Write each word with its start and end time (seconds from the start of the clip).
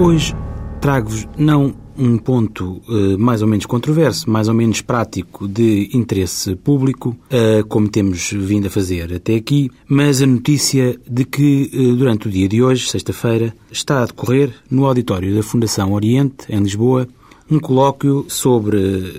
Hoje 0.00 0.34
trago-vos 0.80 1.28
não 1.36 1.74
um 1.94 2.16
ponto 2.16 2.80
uh, 2.88 3.18
mais 3.18 3.42
ou 3.42 3.48
menos 3.48 3.66
controverso, 3.66 4.30
mais 4.30 4.48
ou 4.48 4.54
menos 4.54 4.80
prático 4.80 5.46
de 5.46 5.90
interesse 5.92 6.56
público, 6.56 7.14
uh, 7.30 7.62
como 7.68 7.86
temos 7.86 8.32
vindo 8.32 8.68
a 8.68 8.70
fazer 8.70 9.12
até 9.12 9.34
aqui, 9.34 9.70
mas 9.86 10.22
a 10.22 10.26
notícia 10.26 10.98
de 11.06 11.26
que 11.26 11.70
uh, 11.74 11.96
durante 11.96 12.28
o 12.28 12.30
dia 12.30 12.48
de 12.48 12.62
hoje, 12.62 12.88
sexta-feira, 12.88 13.54
está 13.70 14.02
a 14.02 14.06
decorrer 14.06 14.54
no 14.70 14.86
auditório 14.86 15.36
da 15.36 15.42
Fundação 15.42 15.92
Oriente, 15.92 16.46
em 16.48 16.60
Lisboa, 16.60 17.06
um 17.50 17.60
colóquio 17.60 18.24
sobre 18.26 18.78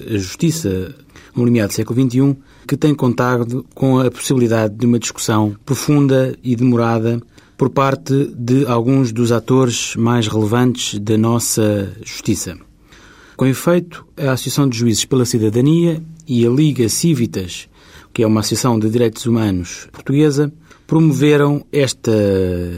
a 0.10 0.18
justiça 0.18 0.96
no 1.36 1.46
limiar 1.46 1.68
do 1.68 1.74
século 1.74 2.02
XXI, 2.02 2.36
que 2.68 2.76
tem 2.76 2.96
contado 2.96 3.64
com 3.76 4.00
a 4.00 4.10
possibilidade 4.10 4.74
de 4.74 4.88
uma 4.88 4.98
discussão 4.98 5.56
profunda 5.64 6.36
e 6.44 6.56
demorada 6.56 7.22
por 7.62 7.70
parte 7.70 8.34
de 8.36 8.66
alguns 8.66 9.12
dos 9.12 9.32
atores 9.32 9.96
mais 9.96 10.28
relevantes 10.28 10.98
da 10.98 11.16
nossa 11.16 11.94
justiça. 12.04 12.58
Com 13.38 13.46
efeito, 13.46 14.04
a 14.18 14.32
Associação 14.32 14.68
de 14.68 14.76
Juízes 14.76 15.06
pela 15.06 15.26
Cidadania 15.26 16.02
e 16.28 16.44
a 16.44 16.50
Liga 16.50 16.90
Civitas, 16.90 17.70
que 18.12 18.24
é 18.24 18.26
uma 18.26 18.40
associação 18.40 18.80
de 18.80 18.90
direitos 18.90 19.28
humanos 19.28 19.88
portuguesa, 19.92 20.52
promoveram 20.88 21.64
esta 21.72 22.12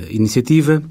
iniciativa 0.10 0.84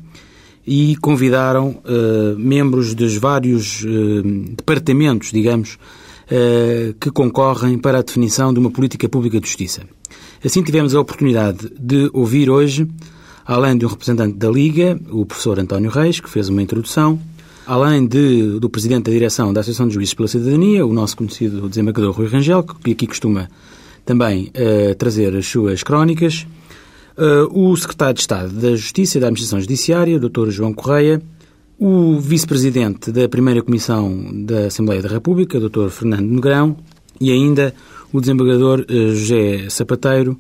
e 0.66 0.96
convidaram 0.96 1.82
uh, 1.84 2.38
membros 2.38 2.95
dos 2.95 3.18
vários 3.18 3.84
uh, 3.84 4.23
departamentos, 4.56 5.30
digamos, 5.30 5.74
uh, 5.74 6.95
que 6.98 7.10
concorrem 7.10 7.77
para 7.77 7.98
a 7.98 8.02
definição 8.02 8.54
de 8.54 8.59
uma 8.59 8.70
política 8.70 9.06
pública 9.06 9.38
de 9.38 9.46
justiça. 9.46 9.82
Assim 10.43 10.62
tivemos 10.62 10.95
a 10.95 11.01
oportunidade 11.01 11.71
de 11.79 12.09
ouvir 12.15 12.49
hoje 12.49 12.88
além 13.45 13.76
de 13.76 13.85
um 13.85 13.88
representante 13.88 14.37
da 14.37 14.51
Liga, 14.51 14.98
o 15.10 15.26
professor 15.26 15.59
António 15.59 15.90
Reis, 15.90 16.21
que 16.21 16.30
fez 16.30 16.48
uma 16.48 16.62
introdução, 16.62 17.21
além 17.66 18.07
de, 18.07 18.59
do 18.59 18.68
presidente 18.68 19.04
da 19.04 19.12
direção 19.12 19.52
da 19.52 19.60
Associação 19.60 19.88
de 19.88 19.95
Juízes 19.95 20.15
pela 20.15 20.29
Cidadania, 20.29 20.87
o 20.87 20.93
nosso 20.93 21.16
conhecido 21.16 21.68
desembargador 21.68 22.12
Rui 22.12 22.26
Rangel, 22.26 22.62
que 22.62 22.93
aqui 22.93 23.07
costuma 23.07 23.49
também 24.04 24.51
uh, 24.51 24.95
trazer 24.96 25.34
as 25.37 25.46
suas 25.46 25.82
crónicas, 25.82 26.46
uh, 27.16 27.71
o 27.71 27.76
secretário 27.76 28.15
de 28.15 28.21
Estado 28.21 28.52
da 28.52 28.74
Justiça 28.74 29.18
e 29.18 29.21
da 29.21 29.29
Administração 29.29 29.60
Judiciária, 29.60 30.16
o 30.16 30.29
Dr. 30.29 30.51
João 30.51 30.73
Correia, 30.73 31.23
o 31.79 32.18
vice-presidente 32.18 33.10
da 33.10 33.29
primeira 33.29 33.62
Comissão 33.62 34.45
da 34.45 34.66
Assembleia 34.66 35.02
da 35.02 35.09
República, 35.09 35.59
o 35.59 35.68
Dr. 35.68 35.88
Fernando 35.88 36.29
Negrão, 36.29 36.77
e 37.21 37.30
ainda 37.30 37.74
o 38.12 38.21
desembargador 38.21 38.80
uh, 38.80 39.15
José 39.15 39.68
Sapateiro, 39.68 40.38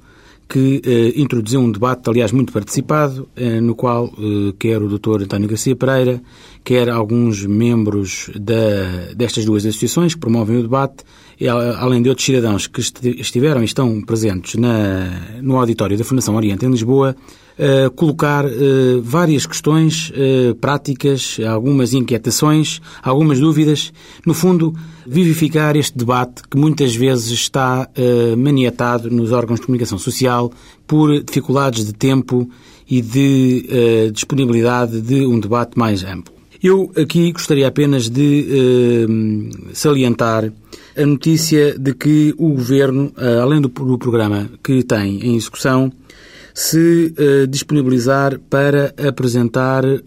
que 0.52 0.82
eh, 0.84 1.18
introduziu 1.18 1.60
um 1.60 1.72
debate, 1.72 2.10
aliás, 2.10 2.30
muito 2.30 2.52
participado, 2.52 3.26
eh, 3.34 3.58
no 3.58 3.74
qual 3.74 4.12
eh, 4.18 4.52
quer 4.58 4.82
o 4.82 4.86
Dr. 4.86 5.22
António 5.22 5.48
Garcia 5.48 5.74
Pereira, 5.74 6.20
quer 6.62 6.90
alguns 6.90 7.46
membros 7.46 8.30
da, 8.38 9.14
destas 9.16 9.46
duas 9.46 9.64
associações 9.64 10.12
que 10.12 10.20
promovem 10.20 10.58
o 10.58 10.62
debate, 10.62 11.04
e, 11.40 11.48
além 11.48 12.02
de 12.02 12.10
outros 12.10 12.26
cidadãos 12.26 12.66
que 12.66 12.82
estiveram 12.82 13.62
e 13.62 13.64
estão 13.64 14.02
presentes 14.02 14.56
na, 14.56 15.40
no 15.40 15.56
auditório 15.56 15.96
da 15.96 16.04
Fundação 16.04 16.36
Oriente 16.36 16.66
em 16.66 16.70
Lisboa, 16.70 17.16
uh, 17.58 17.90
colocar 17.92 18.44
uh, 18.44 19.02
várias 19.02 19.46
questões 19.46 20.10
uh, 20.10 20.54
práticas, 20.56 21.38
algumas 21.48 21.92
inquietações, 21.92 22.80
algumas 23.02 23.38
dúvidas, 23.38 23.92
no 24.26 24.34
fundo, 24.34 24.74
vivificar 25.06 25.76
este 25.76 25.96
debate 25.96 26.42
que 26.48 26.56
muitas 26.56 26.94
vezes 26.94 27.30
está 27.30 27.88
maniatado 28.38 29.10
nos 29.10 29.32
órgãos 29.32 29.58
de 29.58 29.66
comunicação 29.66 29.98
social 29.98 30.52
por 30.86 31.22
dificuldades 31.24 31.84
de 31.84 31.92
tempo 31.92 32.48
e 32.88 33.02
de 33.02 34.10
disponibilidade 34.12 35.00
de 35.00 35.26
um 35.26 35.40
debate 35.40 35.76
mais 35.76 36.04
amplo. 36.04 36.32
Eu 36.62 36.92
aqui 36.96 37.32
gostaria 37.32 37.66
apenas 37.66 38.08
de 38.08 39.08
salientar 39.72 40.52
a 40.96 41.04
notícia 41.04 41.76
de 41.76 41.94
que 41.94 42.32
o 42.38 42.50
Governo, 42.50 43.12
além 43.42 43.60
do, 43.60 43.68
do 43.68 43.98
programa 43.98 44.48
que 44.62 44.84
tem 44.84 45.18
em 45.26 45.34
execução, 45.34 45.90
se 46.54 47.14
uh, 47.18 47.46
disponibilizar 47.46 48.38
para 48.50 48.94
apresentar 49.08 49.84
uh, 49.84 49.98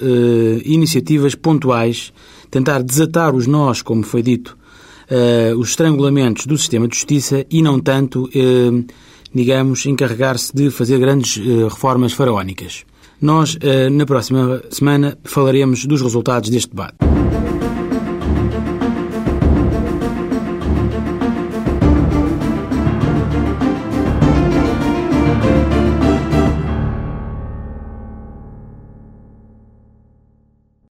iniciativas 0.63 1.35
pontuais, 1.35 2.13
tentar 2.51 2.83
desatar 2.83 3.35
os 3.35 3.47
nós, 3.47 3.81
como 3.81 4.03
foi 4.03 4.21
dito, 4.21 4.57
uh, 5.09 5.57
os 5.57 5.69
estrangulamentos 5.69 6.45
do 6.45 6.57
sistema 6.57 6.87
de 6.87 6.95
justiça 6.95 7.45
e 7.49 7.61
não 7.61 7.79
tanto, 7.79 8.29
digamos, 9.33 9.85
encarregar-se 9.85 10.55
de 10.55 10.69
fazer 10.69 10.99
grandes 10.99 11.37
reformas 11.37 12.13
faraónicas. 12.13 12.85
Nós, 13.21 13.57
na 13.91 14.05
próxima 14.05 14.61
semana, 14.69 15.17
falaremos 15.23 15.85
dos 15.85 16.01
resultados 16.01 16.49
deste 16.49 16.69
debate. 16.69 17.04